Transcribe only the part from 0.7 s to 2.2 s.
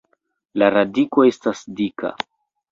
radiko estas dika.